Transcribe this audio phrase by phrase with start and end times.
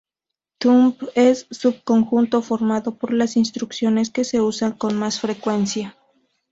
[0.57, 5.95] Thumb es un subconjunto formado por las instrucciones que se usan con más frecuencia.